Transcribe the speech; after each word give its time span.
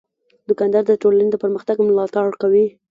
دوکاندار 0.49 0.83
د 0.87 0.91
ټولنې 1.01 1.29
د 1.31 1.35
پرمختګ 1.43 1.75
ملاتړ 1.87 2.25
کوي. 2.41 2.65